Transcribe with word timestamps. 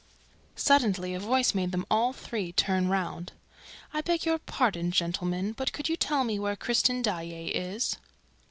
Suddenly 0.55 1.13
a 1.13 1.19
voice 1.19 1.53
made 1.53 1.71
them 1.71 1.85
all 1.91 2.11
three 2.11 2.51
turn 2.51 2.87
round. 2.89 3.33
"I 3.93 4.01
beg 4.01 4.25
your 4.25 4.39
pardon, 4.39 4.89
gentlemen. 4.89 5.53
Could 5.53 5.89
you 5.89 5.95
tell 5.95 6.23
me 6.23 6.39
where 6.39 6.55
Christine 6.55 7.03
Daae 7.03 7.49
is?" 7.53 7.97